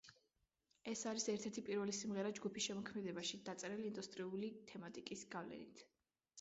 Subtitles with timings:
[0.91, 5.89] ეს არის ერთ-ერთი პირველი სიმღერა ჯგუფის შემოქმედებაში, დაწერილი ინდუსტრიული თემატიკის გავლენით.